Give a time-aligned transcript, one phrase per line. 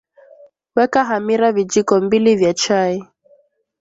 [0.75, 3.05] Weka hamira vijiko mbili vya chai